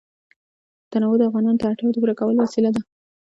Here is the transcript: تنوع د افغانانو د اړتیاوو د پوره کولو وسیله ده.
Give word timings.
تنوع 0.91 1.15
د 1.17 1.21
افغانانو 1.29 1.59
د 1.59 1.63
اړتیاوو 1.69 1.93
د 1.93 1.97
پوره 2.01 2.15
کولو 2.19 2.39
وسیله 2.43 2.69
ده. 2.75 2.81